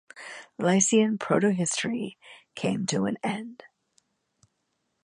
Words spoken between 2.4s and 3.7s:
came to an end.